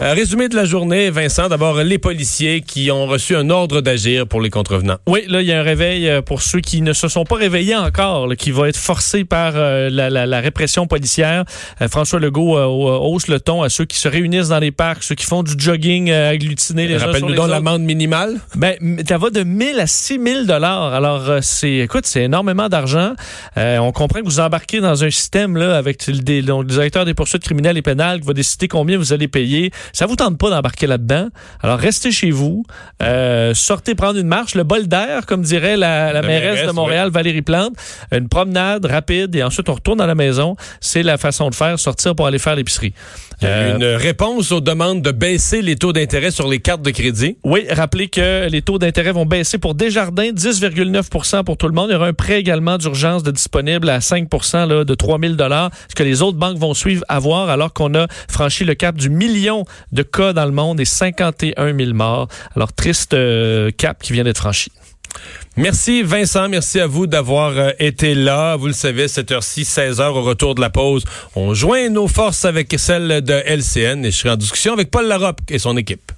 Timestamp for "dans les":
14.50-14.70